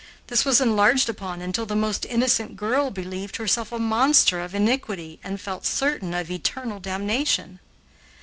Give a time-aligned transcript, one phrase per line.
[0.29, 5.19] This was enlarged upon until the most innocent girl believed herself a monster of iniquity
[5.23, 7.59] and felt certain of eternal damnation.